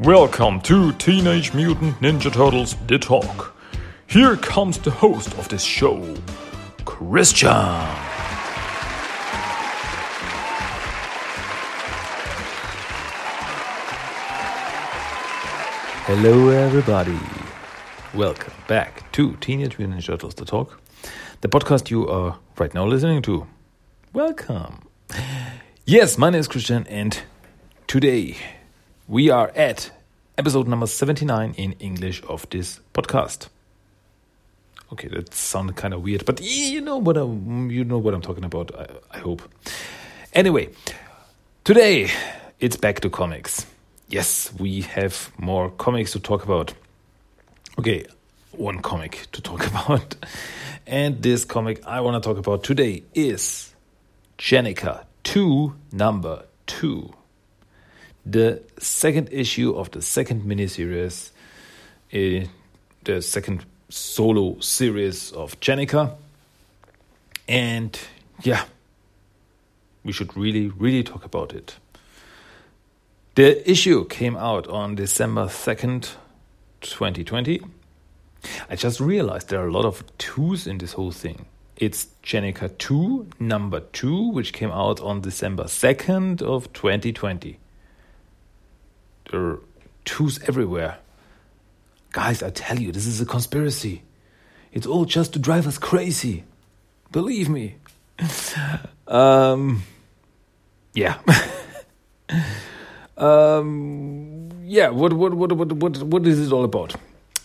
[0.00, 3.56] Welcome to Teenage Mutant Ninja Turtles The Talk.
[4.06, 6.14] Here comes the host of this show,
[6.84, 7.50] Christian.
[16.06, 17.18] Hello, everybody.
[18.14, 20.80] Welcome back to Teenage Mutant Ninja Turtles The Talk,
[21.40, 23.48] the podcast you are right now listening to.
[24.12, 24.88] Welcome.
[25.84, 27.20] Yes, my name is Christian, and
[27.88, 28.36] today
[29.08, 29.90] we are at
[30.36, 33.48] episode number 79 in English of this podcast.
[34.92, 38.20] Okay, that sounded kind of weird, but you know what I'm, you know what I'm
[38.20, 39.42] talking about, I, I hope.
[40.34, 40.68] Anyway,
[41.64, 42.10] today
[42.60, 43.64] it's back to comics.
[44.08, 46.74] Yes, we have more comics to talk about.
[47.78, 48.04] Okay,
[48.52, 50.16] one comic to talk about.
[50.86, 53.74] And this comic I want to talk about today is
[54.38, 57.14] Jennika 2, number 2.
[58.30, 61.30] The second issue of the second miniseries,
[62.12, 62.46] uh,
[63.04, 66.14] the second solo series of Jennika.
[67.48, 67.98] And
[68.42, 68.64] yeah,
[70.04, 71.76] we should really, really talk about it.
[73.34, 76.10] The issue came out on December 2nd,
[76.82, 77.62] 2020.
[78.68, 81.46] I just realized there are a lot of twos in this whole thing.
[81.76, 87.58] It's Jennika 2, number 2, which came out on December 2nd of 2020.
[89.30, 89.60] There are
[90.04, 90.98] twos everywhere.
[92.12, 94.02] Guys, I tell you, this is a conspiracy.
[94.72, 96.44] It's all just to drive us crazy.
[97.12, 97.76] Believe me.
[99.08, 99.82] um,
[100.94, 101.18] yeah.
[103.16, 106.94] um, yeah, what, what, what, what, what, what is it all about?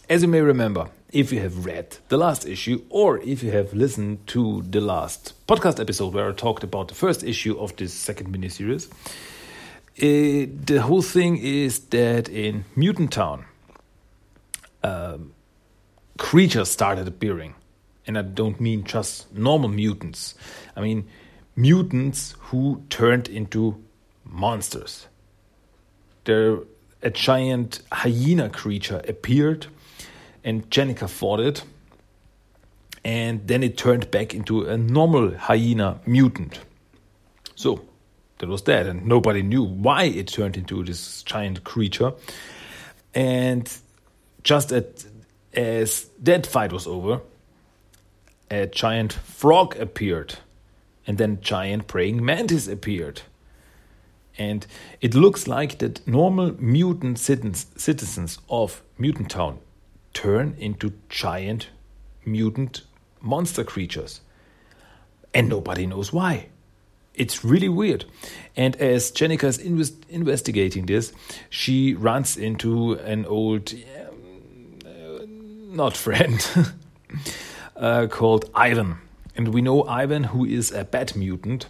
[0.10, 3.74] As you may remember, if you have read the last issue or if you have
[3.74, 7.94] listened to the last podcast episode where I talked about the first issue of this
[7.94, 8.90] second miniseries,
[10.02, 13.46] uh, the whole thing is that in Mutant Town,
[14.84, 15.34] um,
[16.18, 17.56] creatures started appearing.
[18.06, 20.36] And I don't mean just normal mutants.
[20.76, 21.08] I mean
[21.56, 23.84] mutants who turned into
[24.26, 25.08] monsters.
[26.26, 26.60] There,
[27.02, 29.68] a giant hyena creature appeared,
[30.44, 31.64] and Jennika fought it.
[33.06, 36.60] And then it turned back into a normal hyena mutant.
[37.56, 37.86] So
[38.40, 42.14] that was dead, and nobody knew why it turned into this giant creature.
[43.14, 43.72] And
[44.44, 45.06] just at,
[45.54, 47.22] as that fight was over,
[48.50, 50.36] a giant frog appeared,
[51.08, 53.22] and then giant praying mantis appeared.
[54.38, 54.66] And
[55.00, 59.60] it looks like that normal mutant citizens of Mutant Town
[60.14, 61.70] turn into giant
[62.26, 62.82] mutant
[63.22, 64.22] monster creatures.
[65.36, 66.48] And nobody knows why.
[67.16, 68.06] It's really weird.
[68.56, 71.14] And as Jennika is invest investigating this,
[71.50, 73.74] she runs into an old,
[74.86, 76.46] uh, not friend,
[77.76, 78.98] uh, called Ivan.
[79.36, 81.68] And we know Ivan, who is a bat mutant,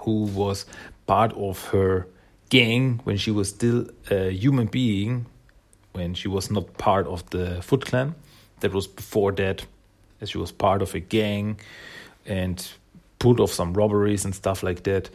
[0.00, 0.66] who was
[1.06, 2.06] part of her
[2.50, 5.26] gang when she was still a human being,
[5.92, 8.14] when she was not part of the Foot Clan.
[8.60, 9.66] That was before that,
[10.20, 11.58] as she was part of a gang
[12.26, 12.70] and
[13.20, 15.08] pulled off some robberies and stuff like that.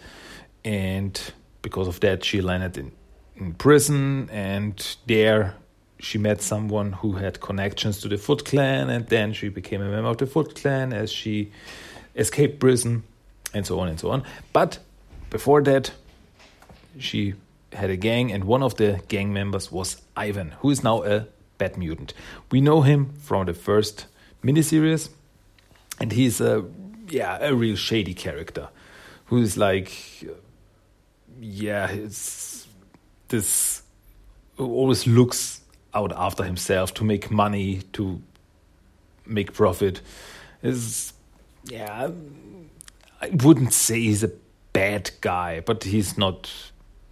[0.63, 1.19] And
[1.61, 2.93] because of that, she landed in,
[3.35, 5.55] in prison, and there
[5.99, 9.89] she met someone who had connections to the Foot Clan, and then she became a
[9.89, 11.51] member of the Foot Clan as she
[12.15, 13.03] escaped prison,
[13.53, 14.23] and so on and so on.
[14.53, 14.79] But
[15.29, 15.91] before that,
[16.99, 17.33] she
[17.73, 21.27] had a gang, and one of the gang members was Ivan, who is now a
[21.57, 22.13] Bat Mutant.
[22.51, 24.05] We know him from the first
[24.43, 25.09] miniseries,
[25.99, 26.65] and he's a
[27.07, 28.69] yeah a real shady character,
[29.25, 29.91] who is like
[31.39, 32.67] yeah it's
[33.27, 33.83] this
[34.57, 35.61] who always looks
[35.93, 38.21] out after himself to make money to
[39.25, 40.01] make profit
[40.61, 41.13] is
[41.65, 42.09] yeah
[43.21, 44.31] I wouldn't say he's a
[44.73, 46.51] bad guy, but he's not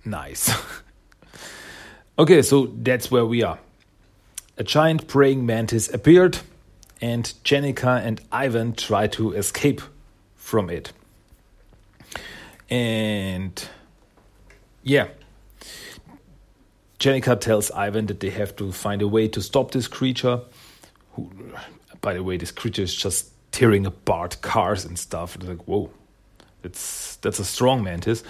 [0.04, 0.52] nice.
[2.20, 3.58] okay, so that's where we are.
[4.58, 6.40] A giant praying mantis appeared,
[7.04, 9.82] and Jennika and Ivan try to escape
[10.38, 10.94] from it.
[12.70, 13.68] And
[14.84, 15.10] yeah,
[17.00, 20.40] Jennika tells Ivan that they have to find a way to stop this creature.
[21.16, 21.30] Who,
[22.00, 25.36] by the way, this creature is just tearing apart cars and stuff.
[25.36, 25.90] It's like, whoa,
[26.64, 28.24] it's that's a strong mantis.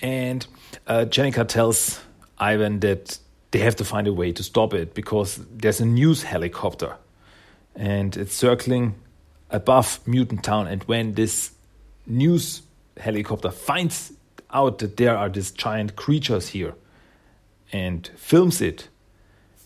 [0.00, 0.46] And
[0.86, 2.00] uh, Jennika tells
[2.38, 3.18] Ivan that
[3.50, 6.96] they have to find a way to stop it because there's a news helicopter
[7.74, 8.94] and it's circling
[9.50, 10.66] above Mutant Town.
[10.66, 11.52] And when this
[12.06, 12.62] news
[12.96, 14.12] helicopter finds
[14.50, 16.74] out that there are these giant creatures here,
[17.72, 18.88] and films it,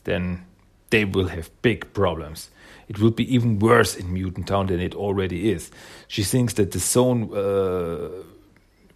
[0.04, 0.44] then
[0.90, 2.50] they will have big problems.
[2.88, 5.70] It will be even worse in Mutant Town than it already is.
[6.06, 8.08] She thinks that the zone uh,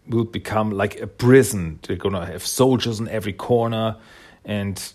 [0.08, 1.78] will become like a prison.
[1.82, 3.96] They're gonna have soldiers in every corner,
[4.46, 4.92] and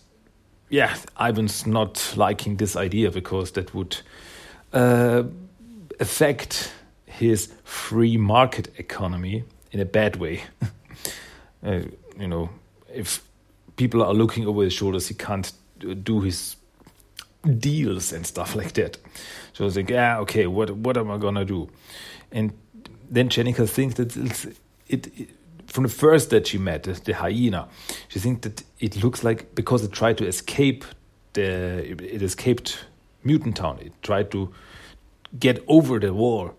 [0.70, 3.98] yeah, Ivan's not liking this idea because that would
[4.72, 5.24] uh,
[6.00, 6.72] affect
[7.06, 10.42] his free market economy in a bad way.
[11.64, 11.80] uh,
[12.18, 12.50] you know,
[12.92, 13.22] if
[13.76, 15.52] people are looking over his shoulders, he can't
[16.02, 16.56] do his
[17.58, 18.98] deals and stuff like that.
[19.52, 21.68] So I was like, yeah, okay, what what am I gonna do?
[22.30, 22.52] And
[23.10, 24.16] then Jennika thinks that
[24.86, 25.30] it, it,
[25.78, 27.68] from the first that she met the, hyena,
[28.08, 30.84] she thinks that it looks like because it tried to escape
[31.34, 32.84] the it, it escaped
[33.22, 33.78] Mutant Town.
[33.80, 34.52] It tried to
[35.38, 36.56] get over the wall,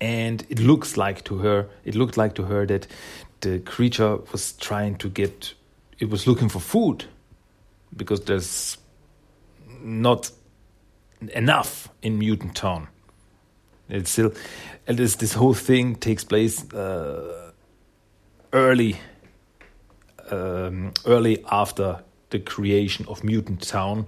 [0.00, 2.86] and it looks like to her, it looked like to her that
[3.40, 5.54] the creature was trying to get,
[5.98, 7.06] it was looking for food,
[7.96, 8.78] because there's
[9.82, 10.30] not
[11.32, 12.86] enough in Mutant Town.
[13.88, 14.32] It's still,
[14.86, 17.43] and this this whole thing takes place uh,
[18.54, 18.96] early,
[20.30, 24.06] um, early after the creation of Mutant Town,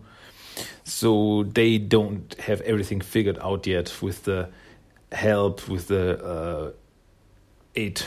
[0.85, 4.49] so they don't have everything figured out yet with the
[5.13, 6.71] help with the uh,
[7.75, 8.03] aid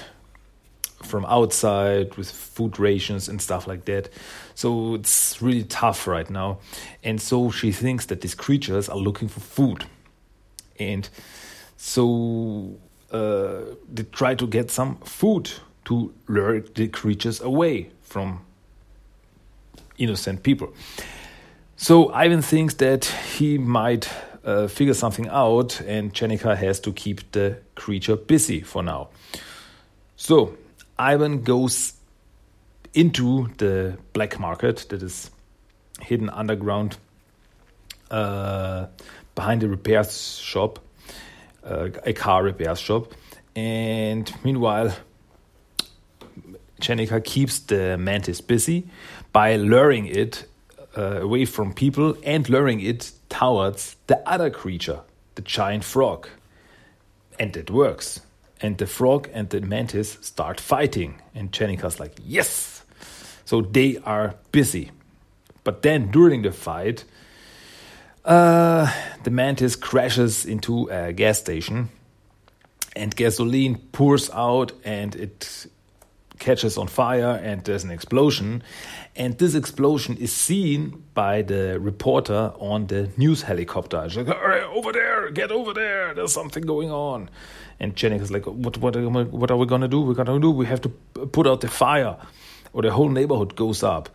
[1.04, 4.10] from outside with food rations and stuff like that.
[4.56, 6.60] So it's really tough right now.
[7.04, 9.86] And so she thinks that these creatures are looking for food.
[10.78, 11.08] And
[11.78, 12.76] so
[13.12, 15.50] uh, they try to get some food
[15.90, 18.42] to lure the creatures away from
[19.98, 20.72] innocent people.
[21.78, 24.08] So Ivan thinks that he might
[24.46, 29.10] uh, figure something out, and Jennika has to keep the creature busy for now.
[30.16, 30.56] So
[31.00, 31.94] Ivan goes
[32.94, 35.32] into the black market that is
[36.02, 36.98] hidden underground
[38.12, 38.86] uh,
[39.34, 40.78] behind the repair shop,
[41.64, 43.14] uh, a car repair shop.
[43.56, 44.94] And meanwhile,
[46.80, 48.88] Jennika keeps the mantis busy
[49.32, 50.46] by luring it
[50.98, 55.02] uh, away from people and luring it towards the other creature,
[55.36, 56.28] the giant frog.
[57.40, 58.22] And it works
[58.62, 61.22] and the frog and the mantis start fighting.
[61.34, 62.84] And Jennika's like, yes!
[63.46, 64.92] So they are busy.
[65.64, 67.06] But then during the fight,
[68.26, 68.92] uh,
[69.24, 71.90] the mantis crashes into a gas station
[72.96, 75.68] and gasoline pours out and it
[76.40, 78.64] catches on fire and there's an explosion.
[79.16, 84.10] And this explosion is seen by the reporter on the news helicopter.
[84.10, 84.38] She's like,
[84.74, 87.30] over there, get over there, there's something going on.
[87.80, 90.02] And Jennika is like, what, what, what are we going to do?
[90.02, 92.18] We're going to do, we have to put out the fire,
[92.74, 94.10] or the whole neighborhood goes up.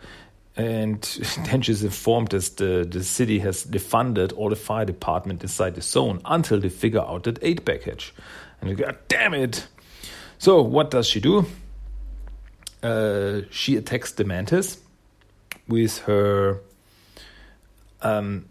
[0.55, 1.01] And
[1.45, 5.81] then she's informed that the, the city has defunded all the fire department inside the
[5.81, 8.13] zone until they figure out that aid package.
[8.61, 9.67] And you go, damn it.
[10.37, 11.45] So what does she do?
[12.85, 14.77] Uh, she attacks the mantis
[15.67, 16.61] with her
[18.01, 18.45] um,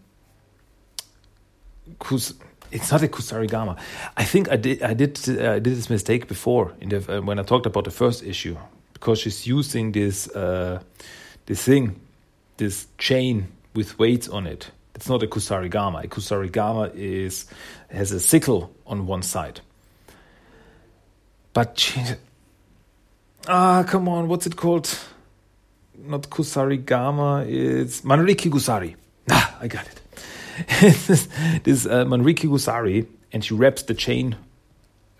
[2.71, 3.77] it's not a kusarigama.
[4.17, 7.21] I think I did I did uh, I did this mistake before in the, uh,
[7.21, 8.57] when I talked about the first issue
[8.93, 10.81] because she's using this uh,
[11.45, 11.99] this thing,
[12.57, 14.71] this chain with weights on it.
[14.95, 16.03] It's not a kusarigama.
[16.03, 17.45] A kusarigama is
[17.89, 19.61] has a sickle on one side.
[21.53, 22.01] But she,
[23.47, 24.97] ah, come on, what's it called?
[25.97, 28.95] Not Kusari Gama, It's manriki gusari.
[29.29, 30.01] Ah, I got it.
[31.63, 34.37] this uh, Manriki Gusari, and she wraps the chain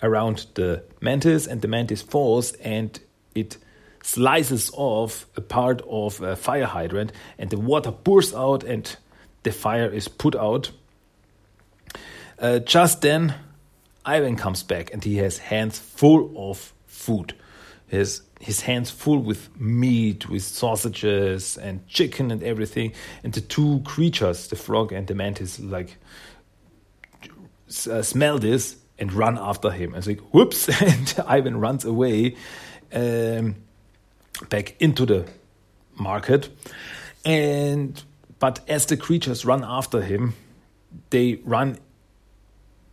[0.01, 3.00] around the mantis, and the mantis falls, and
[3.34, 3.58] it
[4.01, 8.96] slices off a part of a fire hydrant, and the water pours out, and
[9.44, 10.72] the fire is put out.
[12.39, 13.34] Uh, just then,
[14.05, 17.34] Ivan comes back, and he has hands full of food.
[17.88, 22.94] His his hands full with meat, with sausages and chicken and everything.
[23.24, 25.98] And the two creatures, the frog and the mantis, like
[27.89, 29.89] uh, smell this and run after him.
[29.94, 30.70] And it's like, whoops!
[30.82, 32.36] and Ivan runs away
[32.94, 33.56] um,
[34.50, 35.27] back into the
[35.96, 36.50] market.
[37.24, 38.01] And
[38.39, 40.34] but as the creatures run after him,
[41.10, 41.80] they run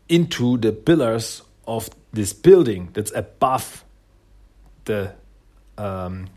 [0.08, 3.84] into the pillars of this building that's above
[4.84, 5.12] the
[5.78, 6.28] um,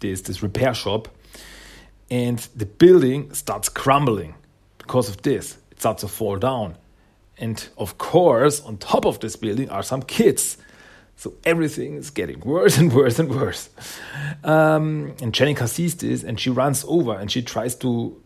[0.00, 1.08] this this repair shop,
[2.10, 4.34] and the building starts crumbling
[4.78, 5.58] because of this.
[5.70, 6.76] It starts to fall down,
[7.38, 10.58] and of course, on top of this building are some kids
[11.22, 13.70] So everything is getting worse and worse and worse.
[14.42, 18.20] Um, and Jennika sees this and she runs over and she tries to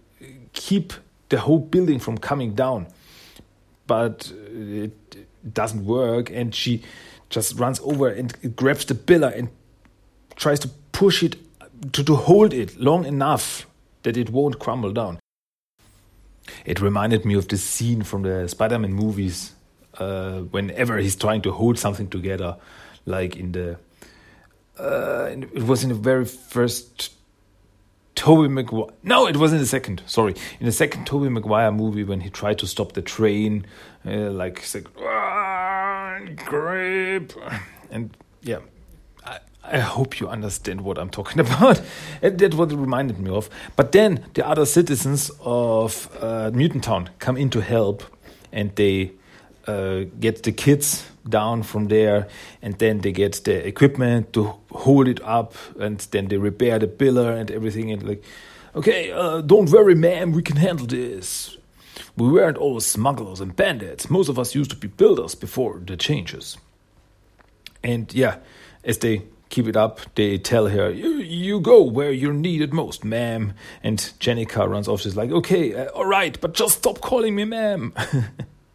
[0.54, 0.94] keep
[1.28, 2.86] the whole building from coming down.
[3.86, 6.84] But it doesn't work and she
[7.28, 9.50] just runs over and grabs the pillar and
[10.36, 11.36] tries to push it
[11.92, 13.66] to, to hold it long enough
[14.02, 15.18] that it won't crumble down.
[16.64, 19.52] It reminded me of this scene from the Spider Man movies
[19.98, 22.56] uh, whenever he's trying to hold something together,
[23.04, 23.78] like in the.
[24.78, 27.12] Uh, it was in the very first
[28.14, 28.90] Tobey Maguire.
[29.02, 30.02] No, it was in the second.
[30.06, 33.66] Sorry, in the second Tobey Maguire movie when he tried to stop the train,
[34.06, 37.32] uh, like like, grip,
[37.90, 38.58] and yeah,
[39.72, 41.80] I hope you understand what I'm talking about.
[42.20, 43.50] that's what it reminded me of.
[43.74, 48.02] But then the other citizens of uh, Mutant Town come in to help,
[48.52, 49.12] and they
[49.66, 52.28] uh, get the kids down from there,
[52.62, 56.86] and then they get the equipment to hold it up, and then they repair the
[56.86, 57.90] pillar and everything.
[57.90, 58.22] And like,
[58.74, 61.56] okay, uh, don't worry, ma'am, we can handle this.
[62.16, 64.08] We weren't all smugglers and bandits.
[64.08, 66.56] Most of us used to be builders before the changes.
[67.82, 68.38] And yeah,
[68.84, 69.22] as they
[69.56, 70.00] keep it up.
[70.16, 73.54] They tell her, you, you go where you're needed most, ma'am.
[73.82, 75.00] And Jennika runs off.
[75.00, 77.94] She's like, okay, uh, all right, but just stop calling me ma'am.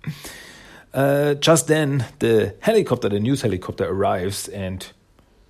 [0.94, 4.48] uh, just then, the helicopter, the news helicopter, arrives.
[4.48, 4.86] And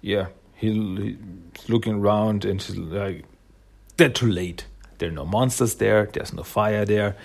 [0.02, 1.18] yeah, he,
[1.56, 3.24] he's looking around and he's like,
[3.96, 4.66] they're too late.
[4.98, 6.10] There are no monsters there.
[6.12, 7.16] There's no fire there.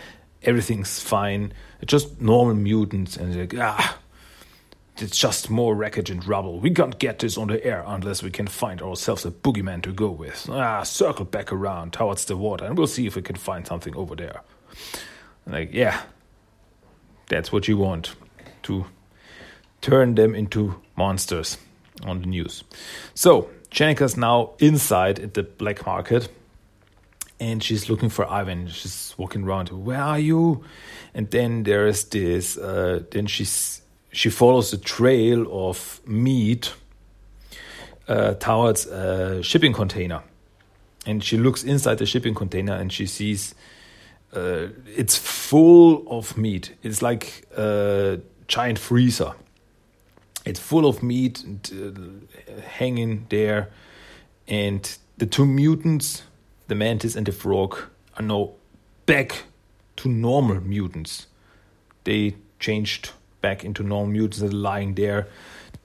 [0.45, 1.53] Everything's fine.
[1.85, 3.17] Just normal mutants.
[3.17, 3.99] And like, ah,
[4.99, 6.59] it's just more wreckage and rubble.
[6.59, 9.93] We can't get this on the air unless we can find ourselves a boogeyman to
[9.93, 10.49] go with.
[10.51, 13.95] Ah, circle back around towards the water and we'll see if we can find something
[13.95, 14.41] over there.
[15.47, 16.03] Like, yeah,
[17.29, 18.15] that's what you want
[18.63, 18.87] to
[19.81, 21.59] turn them into monsters
[22.05, 22.65] on the news.
[23.15, 26.29] So, Jennika's now inside at the black market
[27.39, 28.69] and she's looking for Ivan.
[28.69, 29.69] She's walking around.
[29.69, 30.65] Where are you?
[31.15, 32.57] And then there's this.
[32.57, 33.83] Uh, then she's
[34.17, 36.73] she follows the trail of meat
[38.09, 40.23] uh, towards a shipping container.
[41.05, 43.55] And she looks inside the shipping container and she sees
[44.33, 46.75] uh, it's full of meat.
[46.83, 49.35] It's like a giant freezer.
[50.47, 53.69] It's full of meat and, uh, hanging there.
[54.49, 56.23] And the two mutants,
[56.69, 57.77] the mantis and the frog,
[58.17, 58.53] are now
[59.05, 59.45] back
[59.97, 61.27] to normal mutants.
[62.05, 63.11] They changed
[63.47, 65.27] back into normal mutants that are lying there.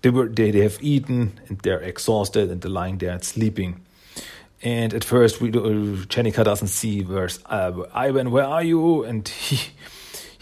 [0.02, 3.72] They were they, they have eaten and they're exhausted and they're lying there and sleeping.
[4.64, 8.32] And at first, we uh, Jennika doesn't see where's uh, Ivan.
[8.32, 9.04] Where are you?
[9.04, 9.58] And he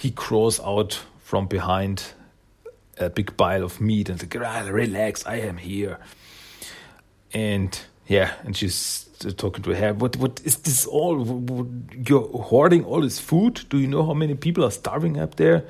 [0.03, 1.97] he crawls out from behind
[2.97, 5.97] a big pile of meat and like, ah, relax, I am here.
[7.33, 9.93] And yeah, and she's talking to her.
[9.93, 11.15] What what is this all?
[12.07, 13.65] You're hoarding all this food?
[13.69, 15.63] Do you know how many people are starving up there?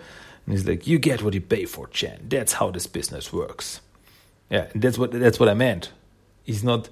[0.49, 2.25] And he's like, "You get what you pay for, Chen.
[2.27, 3.81] That's how this business works."
[4.49, 5.91] Yeah, that's what that's what I meant.
[6.43, 6.89] He's not.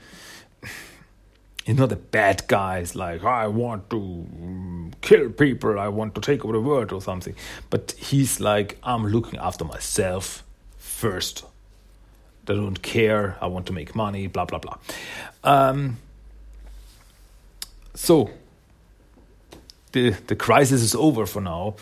[1.66, 2.80] He's not a bad guy.
[2.80, 5.78] He's like, I want to kill people.
[5.78, 7.36] I want to take over the world or something.
[7.70, 10.44] But he's like, I'm looking after myself
[10.78, 11.44] first.
[12.48, 13.38] I don't care.
[13.42, 14.28] I want to make money.
[14.28, 14.78] Blah blah blah.
[15.44, 15.98] Um,
[17.96, 18.30] so
[19.94, 21.76] the the crisis is over for now,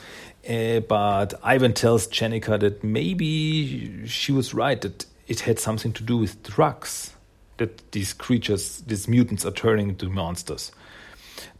[0.47, 6.03] uh, but Ivan tells Jennika that maybe she was right, that it had something to
[6.03, 7.13] do with drugs,
[7.57, 10.71] that these creatures, these mutants, are turning into monsters.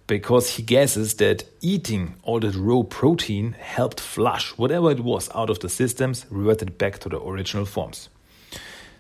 [0.08, 5.50] Because he guesses that eating all that raw protein helped flush whatever it was out
[5.50, 8.10] of the systems, reverted back to the original forms.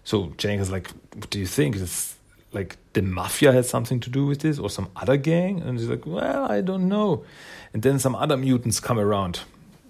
[0.03, 1.75] So Jennika's like, What do you think?
[1.75, 2.15] It's
[2.53, 5.61] like the mafia had something to do with this or some other gang?
[5.61, 7.23] And he's like, Well, I don't know.
[7.71, 9.41] And then some other mutants come around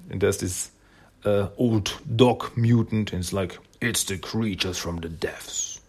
[0.09, 0.71] and there's this
[1.23, 5.81] uh, old dog mutant, and it's like, it's the creatures from the depths.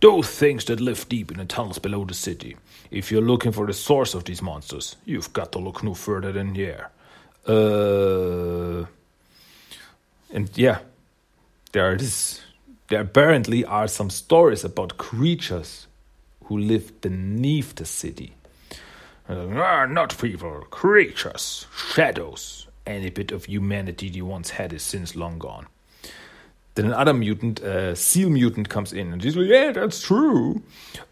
[0.00, 2.56] Those things that live deep in the tunnels below the city.
[2.90, 6.32] If you're looking for the source of these monsters, you've got to look no further
[6.32, 6.88] than here.
[7.46, 8.86] Uh,
[10.32, 10.78] and yeah,
[11.72, 12.40] there is.
[12.88, 15.86] There apparently are some stories about creatures
[16.44, 18.34] who live beneath the city.
[19.28, 25.38] Uh, not people, creatures, shadows, any bit of humanity he once had is since long
[25.38, 25.66] gone.
[26.74, 30.62] Then another mutant, uh, Seal Mutant, comes in and he's like, Yeah, that's true.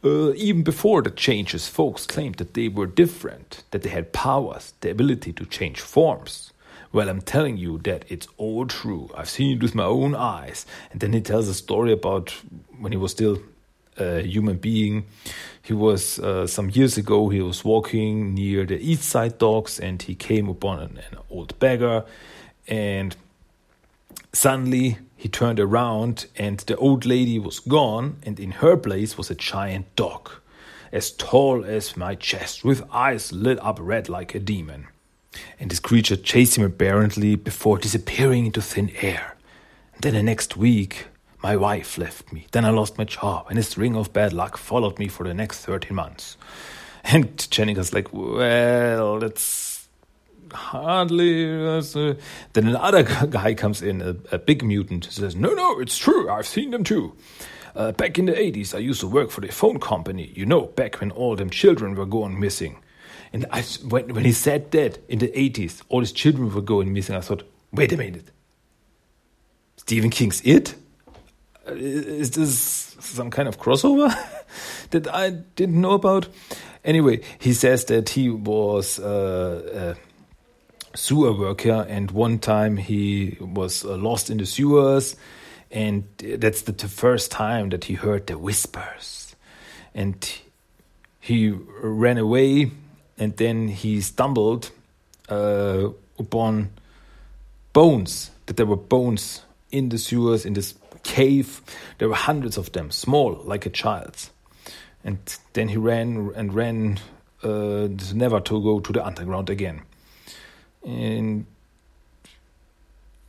[0.02, 4.72] Uh, even before the changes, folks claimed that they were different, that they had powers,
[4.80, 6.52] the ability to change forms.
[6.92, 9.10] Well, I'm telling you that it's all true.
[9.14, 10.66] I've seen it with my own eyes.
[10.90, 12.34] And then he tells a story about
[12.78, 13.38] when he was still
[14.00, 15.06] a human being.
[15.62, 20.00] He was uh, some years ago, he was walking near the East Side Docks and
[20.02, 22.04] he came upon an, an old beggar.
[22.66, 23.16] And
[24.32, 29.30] suddenly he turned around and the old lady was gone, and in her place was
[29.30, 30.30] a giant dog,
[30.92, 34.86] as tall as my chest, with eyes lit up red like a demon
[35.58, 39.36] and this creature chased him apparently before disappearing into thin air.
[39.94, 41.06] And then the next week,
[41.42, 42.46] my wife left me.
[42.52, 45.34] Then I lost my job, and a string of bad luck followed me for the
[45.34, 46.36] next 13 months.
[47.04, 49.88] And Jennifer's like, well, that's
[50.52, 51.44] hardly.
[51.44, 51.82] Uh,
[52.52, 56.46] then another guy comes in, a, a big mutant, says, no, no, it's true, I've
[56.46, 57.16] seen them too.
[57.74, 60.62] Uh, back in the 80s, I used to work for the phone company, you know,
[60.62, 62.78] back when all them children were going missing.
[63.32, 66.92] And I, when, when he said that in the 80s, all his children were going
[66.92, 68.30] missing, I thought, wait a minute.
[69.76, 70.74] Stephen King's It?
[71.66, 74.12] Uh, is this some kind of crossover
[74.90, 76.28] that I didn't know about?
[76.84, 79.96] Anyway, he says that he was uh,
[80.94, 85.16] a sewer worker, and one time he was uh, lost in the sewers,
[85.70, 89.36] and that's the, the first time that he heard the whispers.
[89.94, 90.16] And
[91.20, 92.70] he ran away
[93.20, 94.70] and then he stumbled
[95.28, 96.70] uh, upon
[97.72, 101.62] bones, that there were bones in the sewers, in this cave.
[101.98, 104.30] There were hundreds of them, small, like a child's.
[105.04, 105.18] And
[105.54, 106.98] then he ran and ran,
[107.42, 109.82] uh, never to go to the underground again.
[110.84, 111.46] And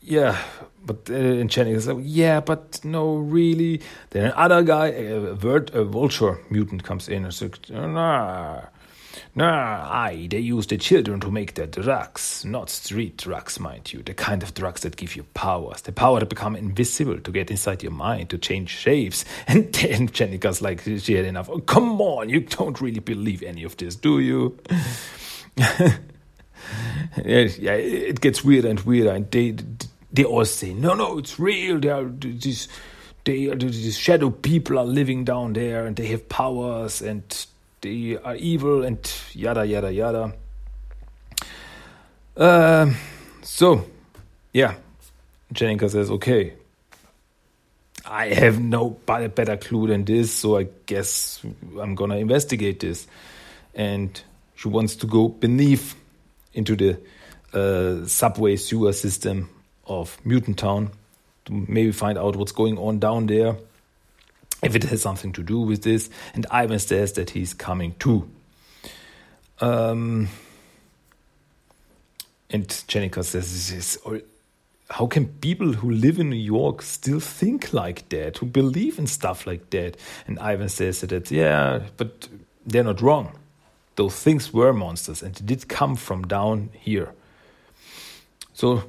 [0.01, 0.41] yeah,
[0.83, 3.81] but uh, and Channing said, yeah, but no, really.
[4.09, 8.61] Then another guy, a, vert, a vulture mutant, comes in and says, nah,
[9.33, 14.03] Nah, I, they use the children to make their drugs, not street drugs, mind you.
[14.03, 17.49] The kind of drugs that give you powers, the power to become invisible, to get
[17.49, 19.23] inside your mind, to change shapes.
[19.47, 21.49] And then Jennika's like, she had enough.
[21.49, 24.57] Oh, come on, you don't really believe any of this, do you?
[25.57, 25.93] yeah,
[27.15, 29.55] it gets weirder and weirder, and they
[30.13, 31.79] they all say, no, no, it's real.
[31.79, 32.67] They are these,
[33.23, 37.23] they these shadow people are living down there, and they have powers, and
[37.81, 38.99] they are evil and
[39.33, 40.33] yada yada yada.
[42.37, 42.93] Uh,
[43.41, 43.85] so,
[44.53, 44.75] yeah,
[45.53, 46.53] Jennika says, okay,
[48.05, 51.43] I have no better clue than this, so I guess
[51.79, 53.07] I'm gonna investigate this.
[53.75, 54.21] And
[54.55, 55.95] she wants to go beneath
[56.53, 56.99] into the
[57.53, 59.49] uh, subway sewer system
[59.87, 60.91] of Mutant Town
[61.45, 63.55] to maybe find out what's going on down there
[64.61, 66.09] if it has something to do with this.
[66.33, 68.29] And Ivan says that he's coming too.
[69.59, 70.27] Um,
[72.49, 73.97] and Jennika says,
[74.89, 79.07] how can people who live in New York still think like that, who believe in
[79.07, 79.97] stuff like that?
[80.27, 82.27] And Ivan says that, yeah, but
[82.65, 83.37] they're not wrong.
[83.95, 87.13] Those things were monsters and they did come from down here.
[88.53, 88.83] So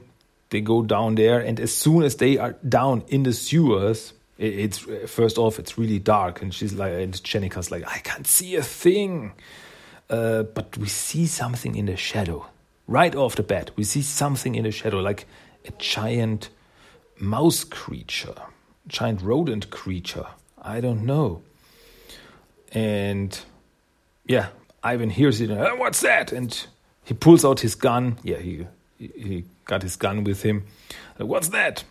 [0.51, 4.79] they go down there, and as soon as they are down in the sewers, it's
[5.07, 8.63] first off it's really dark and she's like and Jennika's like I can't see a
[8.63, 9.33] thing.
[10.11, 12.47] Uh, but we see something in the shadow.
[12.87, 15.27] Right off the bat we see something in the shadow like
[15.65, 16.51] a giant
[17.19, 18.35] mouse creature
[18.89, 20.27] giant rodent creature.
[20.61, 21.43] I don't know.
[22.73, 23.39] And
[24.27, 24.49] yeah
[24.83, 26.33] Ivan hears it and, what's that?
[26.33, 26.67] And
[27.05, 28.19] he pulls out his gun.
[28.25, 28.67] Yeah he
[28.99, 30.65] he got his gun with him.
[31.17, 31.85] What's that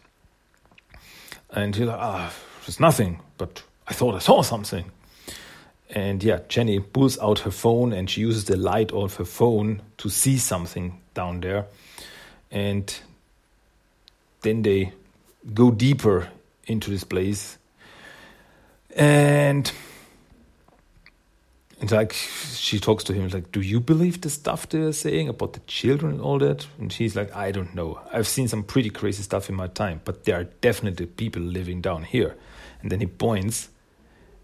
[1.51, 2.33] and he's like, ah,
[2.65, 4.85] there's nothing, but I thought I saw something.
[5.89, 9.81] And yeah, Jenny pulls out her phone and she uses the light of her phone
[9.97, 11.65] to see something down there.
[12.49, 12.93] And
[14.41, 14.93] then they
[15.53, 16.29] go deeper
[16.65, 17.57] into this place.
[18.95, 19.71] And
[21.81, 25.53] and like she talks to him like, "Do you believe the stuff they're saying about
[25.53, 27.99] the children and all that?" And she's like, "I don't know.
[28.13, 31.81] I've seen some pretty crazy stuff in my time, but there are definitely people living
[31.81, 32.35] down here."
[32.81, 33.69] And then he points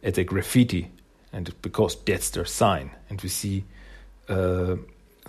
[0.03, 0.91] at the graffiti,
[1.31, 3.65] and because that's their sign, and we see
[4.27, 4.77] uh,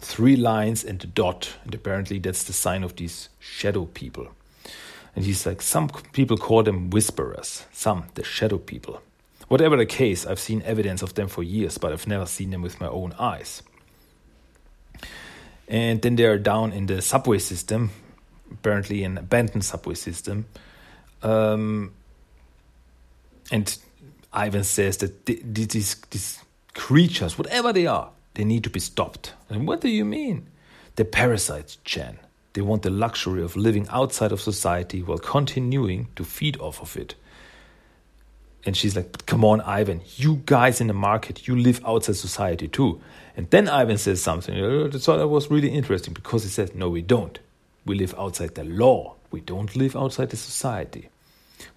[0.00, 4.28] three lines and a dot, and apparently that's the sign of these shadow people.
[5.14, 9.02] And he's like, some people call them whisperers, some the shadow people.
[9.48, 12.62] Whatever the case, I've seen evidence of them for years, but I've never seen them
[12.62, 13.62] with my own eyes.
[15.66, 17.90] And then they are down in the subway system,
[18.50, 20.46] apparently an abandoned subway system.
[21.22, 21.92] Um,
[23.50, 23.76] and
[24.32, 29.32] Ivan says that these, these creatures, whatever they are, they need to be stopped.
[29.48, 30.46] And what do you mean?
[30.96, 32.18] The parasites, Chen.
[32.52, 36.96] They want the luxury of living outside of society while continuing to feed off of
[36.96, 37.14] it.
[38.64, 42.68] And she's like, Come on, Ivan, you guys in the market, you live outside society
[42.68, 43.00] too.
[43.36, 44.54] And then Ivan says something.
[44.90, 47.38] Thought that was really interesting because he says, No, we don't.
[47.84, 49.14] We live outside the law.
[49.30, 51.08] We don't live outside the society.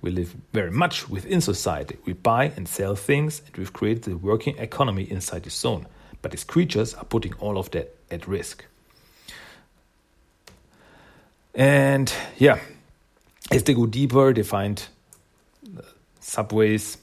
[0.02, 1.98] We live very much within society.
[2.06, 5.88] We buy and sell things, and we've created a working economy inside this zone.
[6.22, 8.66] But these creatures are putting all of that at risk.
[11.54, 12.60] And yeah,
[13.52, 14.84] as they go deeper, they find
[16.22, 16.98] subways,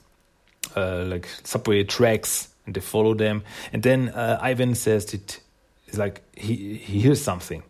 [0.75, 3.45] uh, like subway tracks, and they follow them.
[3.73, 5.41] And then uh, Ivan says that
[5.87, 7.63] it's like he, he hears something.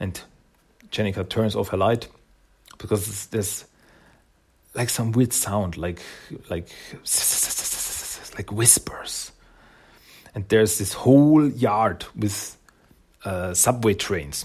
[0.00, 0.20] And
[0.90, 2.08] Jennika turns off her light
[2.78, 3.64] because there's
[4.74, 6.02] like some weird sound, like
[6.50, 6.68] like
[8.36, 9.32] like whispers.
[10.34, 12.56] And there's this whole yard with
[13.24, 14.44] uh, subway trains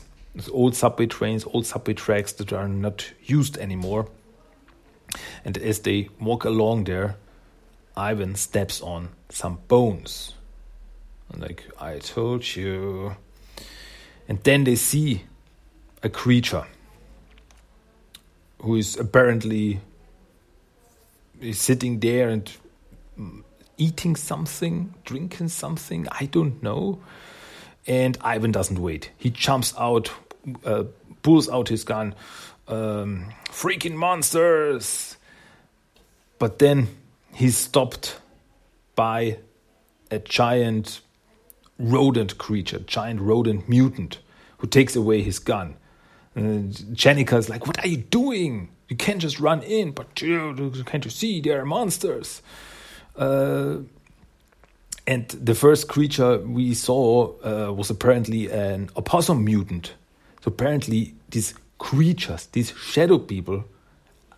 [0.51, 4.07] old subway trains, old subway tracks that are not used anymore.
[5.45, 7.17] And as they walk along there,
[7.95, 10.33] Ivan steps on some bones.
[11.31, 13.15] And like, I told you.
[14.27, 15.23] And then they see
[16.01, 16.65] a creature
[18.59, 19.81] who is apparently
[21.51, 22.49] sitting there and
[23.77, 26.99] eating something, drinking something, I don't know.
[27.85, 29.11] And Ivan doesn't wait.
[29.17, 30.11] He jumps out,
[30.63, 30.85] uh,
[31.21, 32.15] pulls out his gun.
[32.67, 35.17] Um, freaking monsters!
[36.39, 36.87] But then
[37.33, 38.19] he's stopped
[38.95, 39.39] by
[40.11, 41.01] a giant
[41.79, 44.19] rodent creature, giant rodent mutant,
[44.57, 45.75] who takes away his gun.
[46.35, 48.69] And is like, What are you doing?
[48.89, 52.41] You can't just run in, but you, can't you see there are monsters?
[53.15, 53.77] Uh,
[55.05, 59.93] and the first creature we saw uh, was apparently an opossum mutant.
[60.41, 63.65] So apparently, these creatures, these shadow people,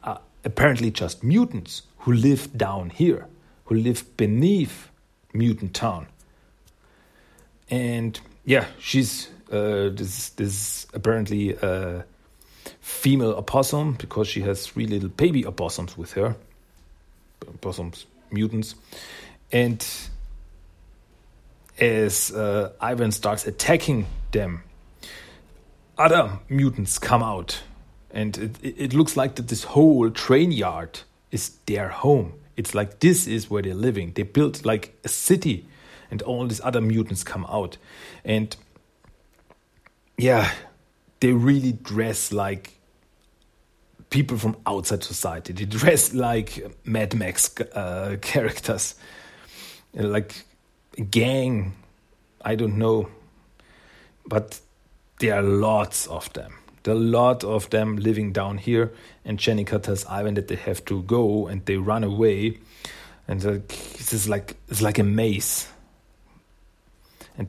[0.03, 3.27] are apparently just mutants who live down here,
[3.65, 4.89] who live beneath
[5.31, 6.07] Mutant Town.
[7.69, 12.03] And yeah, she's uh, this this apparently a
[12.81, 16.35] female opossum because she has three little baby opossums with her,
[17.47, 18.73] opossums mutants,
[19.51, 19.85] and
[21.77, 24.63] as uh, Ivan starts attacking them,
[25.97, 27.61] other mutants come out.
[28.11, 32.33] And it, it looks like that this whole train yard is their home.
[32.55, 34.13] It's like this is where they're living.
[34.13, 35.67] They built like a city,
[36.09, 37.77] and all these other mutants come out.
[38.23, 38.55] And
[40.17, 40.51] yeah,
[41.19, 42.79] they really dress like
[44.09, 45.51] people from outside society.
[45.51, 48.95] They dress like Mad Max uh, characters,
[49.93, 50.45] like
[51.09, 51.73] gang.
[52.41, 53.09] I don't know,
[54.25, 54.59] but
[55.19, 56.53] there are lots of them.
[56.83, 58.91] There are a lot of them living down here,
[59.23, 62.59] and Jennika tells Ivan that they have to go, and they run away,
[63.27, 65.67] and this is like it's like a maze.
[67.37, 67.47] And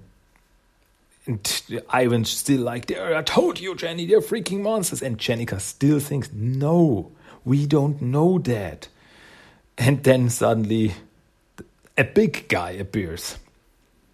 [1.27, 6.01] and Ivan's still like, "There, I told you, Jenny, they're freaking monsters." And Jennika still
[6.01, 7.13] thinks, "No,
[7.45, 8.89] we don't know that."
[9.77, 10.95] And then suddenly,
[11.99, 13.37] a big guy appears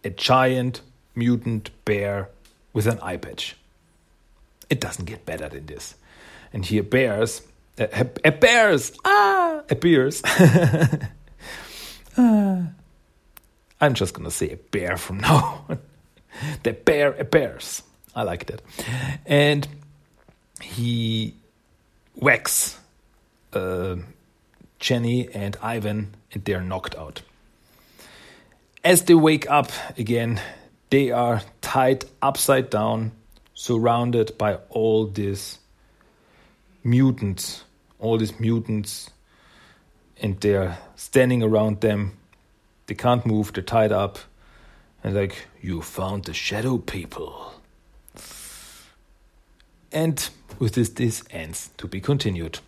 [0.03, 0.81] a giant
[1.15, 2.29] mutant bear
[2.73, 3.57] with an eye patch.
[4.71, 5.95] It doesn't get better than this.
[6.53, 7.43] And here bears,
[7.79, 10.23] uh, bears, ah, appears.
[12.17, 12.69] ah.
[13.81, 15.79] I'm just gonna say a bear from now on.
[16.63, 17.83] the bear appears.
[18.15, 18.63] I like that.
[19.27, 19.67] And
[20.61, 21.35] he
[22.15, 22.79] whacks
[23.53, 23.97] uh,
[24.79, 27.23] Jenny and Ivan, and they're knocked out.
[28.85, 30.41] As they wake up again,
[30.91, 33.11] they are tied upside down,
[33.55, 35.59] surrounded by all these
[36.85, 37.65] mutants,
[37.99, 39.09] all these mutants,
[40.21, 42.19] and they're standing around them.
[42.89, 44.19] They can't move, they're tied up,
[45.03, 47.55] and like, you found the shadow people.
[49.91, 52.59] And with this, this ends to be continued.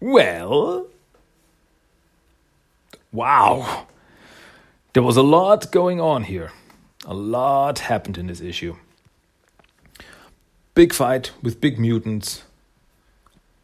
[0.00, 0.88] Well,
[3.12, 3.86] Wow.
[4.94, 6.50] There was a lot going on here.
[7.04, 8.76] A lot happened in this issue.
[10.74, 12.44] Big fight with big mutants.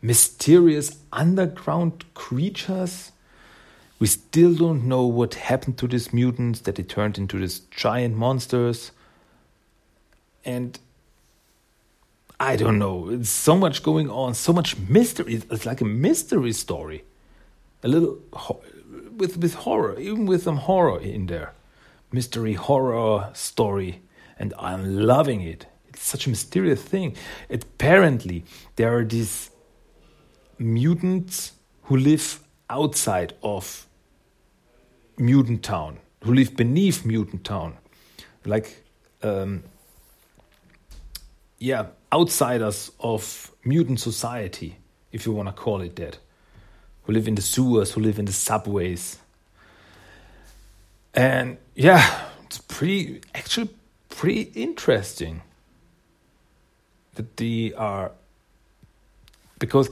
[0.03, 3.13] Mysterious underground creatures.
[3.99, 8.17] We still don't know what happened to these mutants, that they turned into these giant
[8.17, 8.93] monsters.
[10.45, 10.79] And
[12.39, 13.09] I don't know.
[13.11, 15.43] It's so much going on, so much mystery.
[15.51, 17.05] It's like a mystery story.
[17.83, 18.19] A little
[19.17, 21.53] with with horror, even with some horror in there,
[22.13, 24.03] mystery horror story,
[24.39, 25.67] and I'm loving it.
[25.89, 27.17] It's such a mysterious thing.
[27.51, 28.45] Apparently,
[28.77, 29.51] there are these
[30.59, 31.53] mutants
[31.85, 32.41] who live
[32.71, 33.87] outside of
[35.17, 37.77] Mutant Town, who live beneath Mutant Town,
[38.45, 38.85] like
[39.23, 39.65] um,
[41.59, 44.77] yeah, outsiders of mutant society,
[45.13, 46.19] if you want to call it that,
[47.03, 49.19] who live in the sewers, who live in the subways.
[51.19, 53.71] And yeah, it's pretty, actually,
[54.09, 55.43] pretty interesting
[57.17, 58.13] that they are,
[59.59, 59.91] because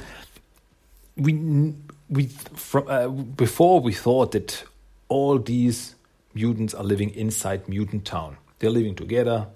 [1.16, 1.74] we,
[2.08, 4.62] we from uh, before we thought that
[5.08, 5.96] all these
[6.34, 8.36] mutants are living inside Mutant Town.
[8.60, 9.48] They're living together,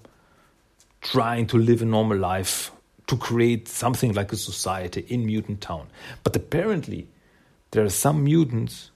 [0.99, 2.73] trying to live a normal life,
[3.07, 5.87] to create something like a society in Mutant Town.
[6.21, 7.07] But apparently,
[7.71, 8.91] there are some mutants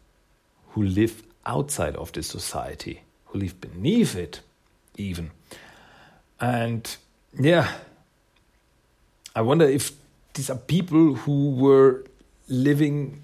[0.72, 4.42] who live outside of this society, who live beneath it,
[4.98, 5.32] even.
[6.40, 6.96] And
[7.40, 7.72] yeah,
[9.36, 9.92] I wonder if
[10.34, 12.06] these are people who were
[12.48, 13.22] living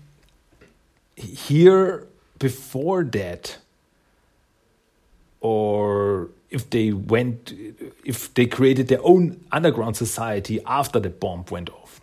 [1.15, 2.07] here
[2.39, 3.57] before that
[5.39, 7.53] or if they went
[8.03, 12.01] if they created their own underground society after the bomb went off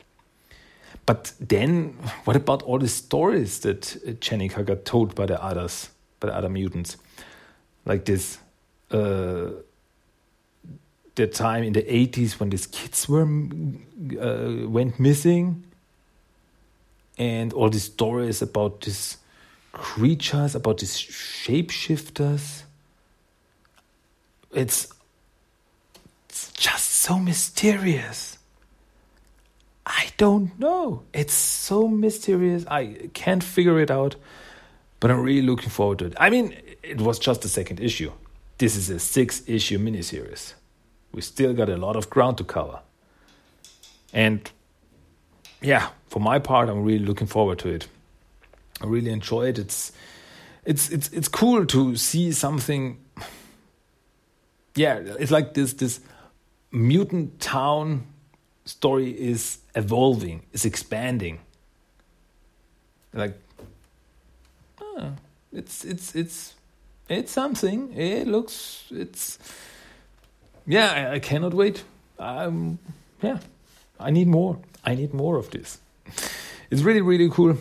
[1.07, 3.81] but then what about all the stories that
[4.20, 5.90] Jennika got told by the others
[6.26, 6.96] the other mutants
[7.85, 8.38] like this
[8.90, 9.50] uh,
[11.14, 15.64] the time in the 80s when these kids were uh, went missing
[17.18, 19.18] and all these stories about these
[19.72, 22.62] creatures about these shapeshifters
[24.52, 24.92] it's,
[26.28, 28.38] it's just so mysterious.
[29.87, 31.02] I don't know.
[31.12, 32.66] It's so mysterious.
[32.66, 34.16] I can't figure it out,
[35.01, 36.15] but I'm really looking forward to it.
[36.19, 38.13] I mean, it was just the second issue.
[38.59, 40.55] This is a six issue miniseries.
[41.13, 42.81] We still got a lot of ground to cover.
[44.13, 44.51] And
[45.61, 47.89] yeah, for my part, I'm really looking forward to it.
[48.81, 49.59] I really enjoy it.
[49.59, 49.93] It's
[50.65, 52.99] it's it's it's cool to see something
[54.79, 56.01] yeah, it's like this this
[56.71, 58.07] mutant town
[58.65, 61.41] story is evolving, is expanding.
[63.13, 63.39] Like,
[65.53, 66.55] it's it's it's
[67.09, 67.93] it's something.
[67.97, 69.39] It looks it's
[70.67, 70.93] yeah.
[70.93, 71.85] I, I cannot wait.
[72.19, 72.79] Um,
[73.23, 73.39] yeah,
[73.99, 74.59] I need more.
[74.85, 75.79] I need more of this.
[76.71, 77.57] It's really really cool.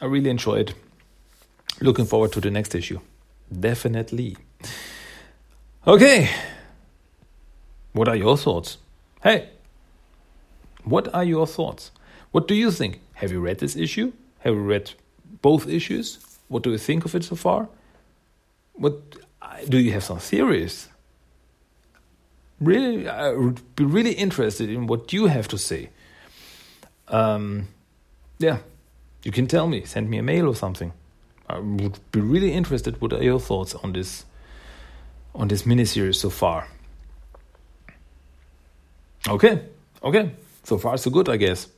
[0.00, 0.74] I really enjoy it.
[1.80, 3.00] Looking forward to the next issue.
[3.50, 4.36] Definitely.
[5.86, 6.28] Okay.
[7.92, 8.78] What are your thoughts?
[9.22, 9.48] Hey,
[10.84, 11.90] what are your thoughts?
[12.30, 13.00] What do you think?
[13.14, 14.12] Have you read this issue?
[14.40, 14.92] Have you read
[15.42, 16.18] both issues?
[16.50, 17.68] What do you think of it so far?
[18.74, 19.16] What
[19.68, 20.88] do you have some theories?
[22.60, 25.88] Really, I would be really interested in what you have to say.
[27.08, 27.68] Um,
[28.38, 28.58] yeah,
[29.22, 29.84] you can tell me.
[29.84, 30.92] Send me a mail or something.
[31.48, 33.00] I would be really interested.
[33.00, 34.24] What are your thoughts on this
[35.34, 36.66] on this miniseries so far.
[39.28, 39.62] Okay,
[40.02, 40.32] okay,
[40.64, 41.68] so far so good, I guess.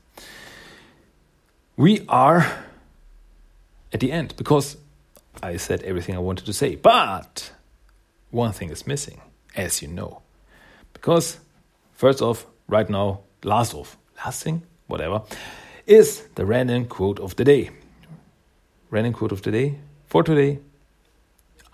[1.76, 2.46] We are
[3.92, 4.76] at the end because
[5.42, 7.52] I said everything I wanted to say, but
[8.31, 9.20] one thing is missing,
[9.57, 10.22] as you know.
[10.92, 11.38] Because,
[11.94, 15.22] first off, right now, last off, last thing, whatever,
[15.87, 17.70] is the random quote of the day.
[18.90, 20.59] Random quote of the day for today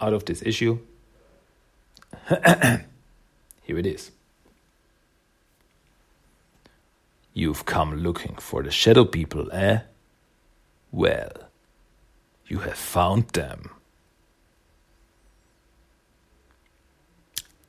[0.00, 0.78] out of this issue
[2.28, 4.10] Here it is.
[7.32, 9.80] You've come looking for the shadow people, eh?
[10.90, 11.30] Well,
[12.48, 13.70] you have found them.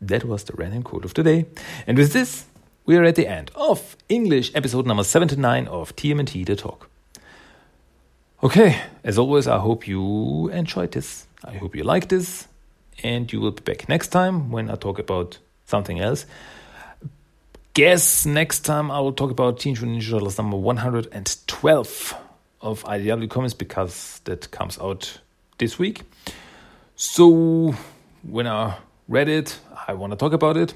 [0.01, 1.45] That was the random quote of the day.
[1.85, 2.45] And with this,
[2.85, 6.89] we are at the end of English episode number 79 of TMNT The Talk.
[8.41, 11.27] Okay, as always, I hope you enjoyed this.
[11.43, 12.47] I hope you liked this
[13.03, 16.25] and you will be back next time when I talk about something else.
[17.73, 22.28] Guess next time I will talk about Teenage Mutant Ninja Turtles number 112
[22.61, 25.19] of IDW Comics because that comes out
[25.57, 26.03] this week.
[26.95, 27.75] So
[28.23, 30.73] when I read it, I want to talk about it,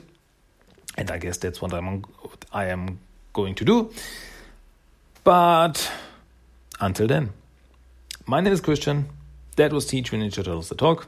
[0.98, 2.06] and I guess that's what I'm
[2.52, 3.00] I am
[3.34, 3.92] going to do.
[5.24, 5.92] But
[6.80, 7.32] until then,
[8.26, 9.10] my name is Christian.
[9.56, 11.08] That was Mutant Ninja Turtles the Talk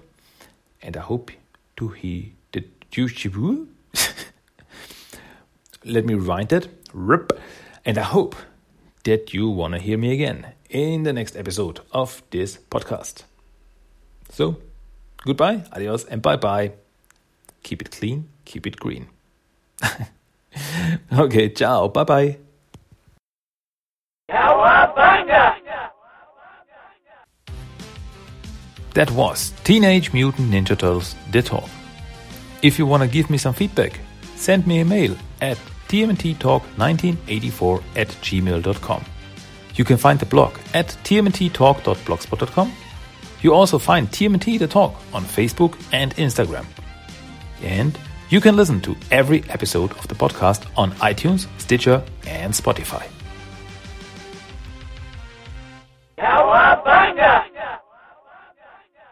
[0.85, 1.31] and I hope
[1.77, 3.67] to he did you
[5.83, 6.67] Let me rewind that.
[6.93, 7.39] Rip.
[7.83, 8.35] And I hope
[9.03, 13.23] that you want to hear me again in the next episode of this podcast.
[14.29, 14.57] So,
[15.23, 16.73] goodbye, adios, and bye bye.
[17.63, 19.07] Keep it clean, keep it green.
[21.13, 21.87] okay, ciao.
[21.87, 22.37] Bye bye.
[28.93, 31.69] That was Teenage Mutant Ninja Turtles The Talk.
[32.61, 33.99] If you want to give me some feedback,
[34.35, 35.57] send me a mail at
[35.89, 39.05] tmnttalk1984 at gmail.com.
[39.75, 42.71] You can find the blog at tmnttalk.blogspot.com.
[43.41, 46.65] You also find TMNT The Talk on Facebook and Instagram.
[47.61, 47.97] And
[48.29, 53.07] you can listen to every episode of the podcast on iTunes, Stitcher, and Spotify.
[56.17, 56.64] Hello.